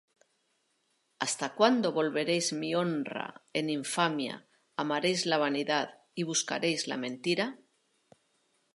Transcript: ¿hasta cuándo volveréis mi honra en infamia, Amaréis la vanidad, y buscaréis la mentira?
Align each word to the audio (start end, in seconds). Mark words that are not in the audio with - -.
¿hasta 1.25 1.53
cuándo 1.57 1.91
volveréis 1.93 2.53
mi 2.59 2.73
honra 2.73 3.25
en 3.59 3.69
infamia, 3.69 4.47
Amaréis 4.75 5.27
la 5.27 5.37
vanidad, 5.37 5.91
y 6.15 6.23
buscaréis 6.23 6.87
la 6.87 6.97
mentira? 6.97 7.59